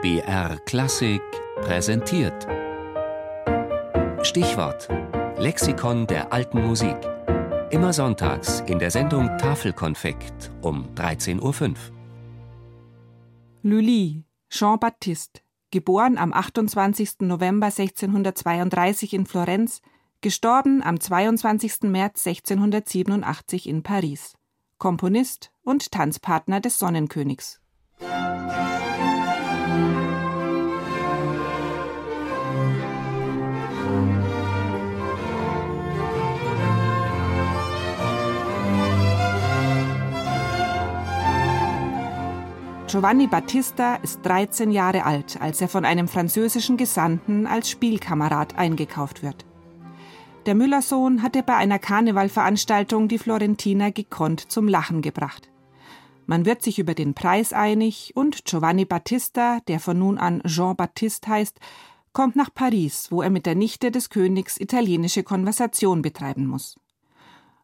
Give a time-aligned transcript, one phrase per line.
[0.00, 1.22] BR Klassik
[1.56, 2.46] präsentiert.
[4.22, 4.88] Stichwort:
[5.38, 6.96] Lexikon der alten Musik.
[7.70, 11.74] Immer sonntags in der Sendung Tafelkonfekt um 13.05 Uhr.
[13.62, 15.40] Lully, Jean-Baptiste,
[15.72, 17.22] geboren am 28.
[17.22, 19.82] November 1632 in Florenz,
[20.20, 21.90] gestorben am 22.
[21.90, 24.36] März 1687 in Paris.
[24.78, 27.60] Komponist und Tanzpartner des Sonnenkönigs.
[42.88, 49.22] Giovanni Battista ist 13 Jahre alt, als er von einem französischen Gesandten als Spielkamerad eingekauft
[49.22, 49.44] wird.
[50.46, 55.50] Der Müllersohn hatte bei einer Karnevalveranstaltung die Florentiner gekonnt zum Lachen gebracht.
[56.24, 60.74] Man wird sich über den Preis einig und Giovanni Battista, der von nun an Jean
[60.74, 61.60] Baptiste heißt,
[62.14, 66.80] kommt nach Paris, wo er mit der Nichte des Königs italienische Konversation betreiben muss.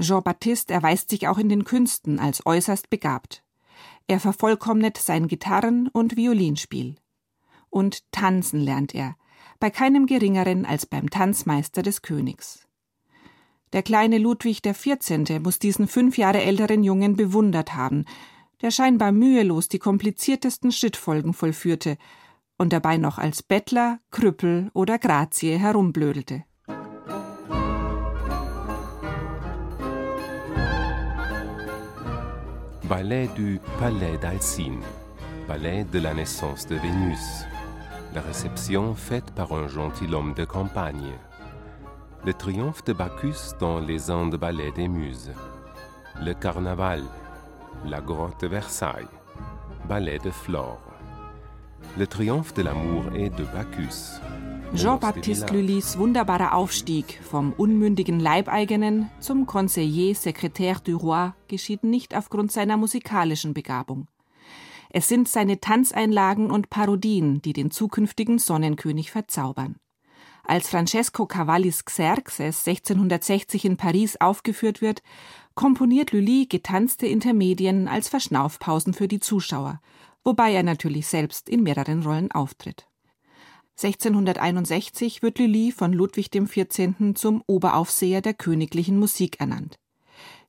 [0.00, 3.42] Jean Baptiste erweist sich auch in den Künsten als äußerst begabt.
[4.08, 6.96] Er vervollkommnet sein Gitarren- und Violinspiel.
[7.68, 9.16] Und tanzen lernt er,
[9.60, 12.66] bei keinem geringeren als beim Tanzmeister des Königs.
[13.74, 15.40] Der kleine Ludwig XIV.
[15.40, 18.06] muss diesen fünf Jahre älteren Jungen bewundert haben,
[18.62, 21.98] der scheinbar mühelos die kompliziertesten Schrittfolgen vollführte
[22.56, 26.44] und dabei noch als Bettler, Krüppel oder Grazie herumblödelte.
[32.88, 34.80] Ballet du Palais d'Alcine,
[35.46, 37.44] ballet de la naissance de Vénus,
[38.14, 41.12] la réception faite par un gentilhomme de campagne,
[42.24, 45.32] le triomphe de Bacchus dans les Indes ballets des Muses,
[46.22, 47.02] le carnaval,
[47.84, 49.06] la grotte de Versailles,
[49.86, 50.80] ballet de Flore,
[51.98, 54.18] le triomphe de l'amour et de Bacchus,
[54.74, 62.52] Jean-Baptiste Lullys wunderbarer Aufstieg vom unmündigen Leibeigenen zum Conseiller Secrétaire du Roi geschieht nicht aufgrund
[62.52, 64.08] seiner musikalischen Begabung.
[64.90, 69.76] Es sind seine Tanzeinlagen und Parodien, die den zukünftigen Sonnenkönig verzaubern.
[70.44, 75.02] Als Francesco Cavallis Xerxes 1660 in Paris aufgeführt wird,
[75.54, 79.80] komponiert Lully getanzte Intermedien als Verschnaufpausen für die Zuschauer,
[80.24, 82.87] wobei er natürlich selbst in mehreren Rollen auftritt.
[83.80, 87.14] 1661 wird Lully von Ludwig XIV.
[87.14, 89.78] zum Oberaufseher der königlichen Musik ernannt.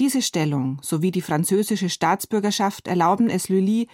[0.00, 3.86] Diese Stellung sowie die französische Staatsbürgerschaft erlauben es Lully,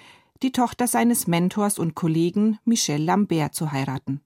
[0.43, 4.23] die Tochter seines Mentors und Kollegen Michel Lambert zu heiraten.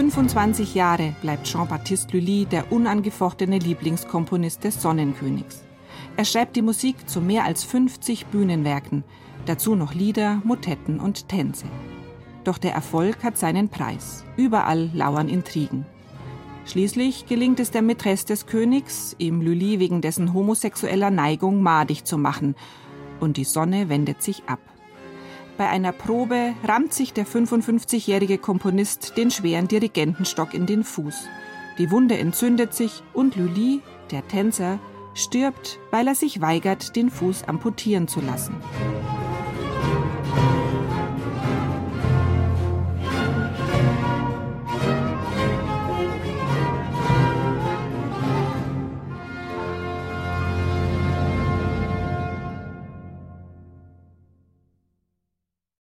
[0.00, 5.62] 25 Jahre bleibt Jean-Baptiste Lully der unangefochtene Lieblingskomponist des Sonnenkönigs.
[6.16, 9.04] Er schreibt die Musik zu mehr als 50 Bühnenwerken,
[9.44, 11.66] dazu noch Lieder, Motetten und Tänze.
[12.44, 14.24] Doch der Erfolg hat seinen Preis.
[14.38, 15.84] Überall lauern Intrigen.
[16.64, 22.16] Schließlich gelingt es der Mätresse des Königs, ihm Lully wegen dessen homosexueller Neigung madig zu
[22.16, 22.54] machen,
[23.20, 24.60] und die Sonne wendet sich ab.
[25.60, 31.28] Bei einer Probe rammt sich der 55-jährige Komponist den schweren Dirigentenstock in den Fuß.
[31.76, 34.78] Die Wunde entzündet sich und Lully, der Tänzer,
[35.12, 38.56] stirbt, weil er sich weigert, den Fuß amputieren zu lassen.